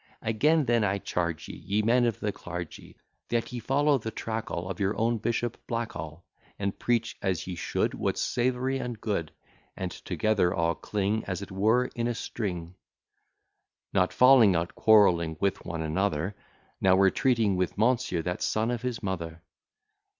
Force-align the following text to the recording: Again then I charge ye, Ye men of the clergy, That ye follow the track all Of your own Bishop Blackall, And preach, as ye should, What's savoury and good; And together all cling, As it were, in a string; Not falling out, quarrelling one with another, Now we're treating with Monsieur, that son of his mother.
Again 0.23 0.65
then 0.65 0.83
I 0.83 0.97
charge 0.97 1.47
ye, 1.47 1.57
Ye 1.57 1.83
men 1.83 2.05
of 2.05 2.19
the 2.19 2.31
clergy, 2.31 2.97
That 3.29 3.53
ye 3.53 3.59
follow 3.59 3.99
the 3.99 4.09
track 4.09 4.49
all 4.49 4.67
Of 4.67 4.79
your 4.79 4.97
own 4.97 5.19
Bishop 5.19 5.59
Blackall, 5.67 6.23
And 6.57 6.79
preach, 6.79 7.15
as 7.21 7.45
ye 7.45 7.53
should, 7.53 7.93
What's 7.93 8.19
savoury 8.19 8.79
and 8.79 8.99
good; 8.99 9.31
And 9.77 9.91
together 9.91 10.55
all 10.55 10.73
cling, 10.73 11.23
As 11.25 11.43
it 11.43 11.51
were, 11.51 11.85
in 11.93 12.07
a 12.07 12.15
string; 12.15 12.73
Not 13.93 14.11
falling 14.11 14.55
out, 14.55 14.73
quarrelling 14.73 15.35
one 15.35 15.37
with 15.39 15.63
another, 15.67 16.33
Now 16.81 16.95
we're 16.95 17.11
treating 17.11 17.55
with 17.55 17.77
Monsieur, 17.77 18.23
that 18.23 18.41
son 18.41 18.71
of 18.71 18.81
his 18.81 19.03
mother. 19.03 19.43